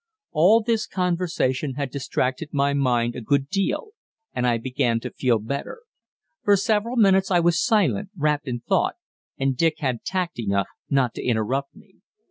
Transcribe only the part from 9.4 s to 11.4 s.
Dick had tact enough not to